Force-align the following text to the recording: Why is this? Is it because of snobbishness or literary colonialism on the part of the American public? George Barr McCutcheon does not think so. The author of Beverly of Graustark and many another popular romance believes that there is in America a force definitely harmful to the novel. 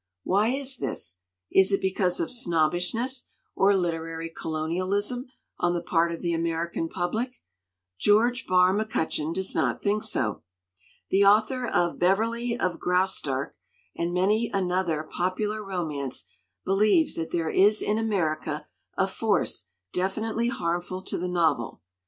Why 0.23 0.47
is 0.47 0.77
this? 0.77 1.19
Is 1.51 1.71
it 1.71 1.79
because 1.79 2.19
of 2.19 2.31
snobbishness 2.31 3.27
or 3.53 3.77
literary 3.77 4.31
colonialism 4.35 5.27
on 5.59 5.75
the 5.75 5.81
part 5.83 6.11
of 6.11 6.23
the 6.23 6.33
American 6.33 6.89
public? 6.89 7.43
George 7.99 8.47
Barr 8.47 8.73
McCutcheon 8.73 9.31
does 9.31 9.53
not 9.53 9.83
think 9.83 10.01
so. 10.03 10.41
The 11.11 11.23
author 11.23 11.67
of 11.67 11.99
Beverly 11.99 12.57
of 12.57 12.79
Graustark 12.79 13.53
and 13.95 14.11
many 14.11 14.49
another 14.51 15.03
popular 15.03 15.63
romance 15.63 16.25
believes 16.65 17.13
that 17.15 17.29
there 17.29 17.51
is 17.51 17.79
in 17.79 17.99
America 17.99 18.65
a 18.97 19.05
force 19.07 19.67
definitely 19.93 20.47
harmful 20.47 21.03
to 21.03 21.17
the 21.19 21.27
novel. 21.29 21.83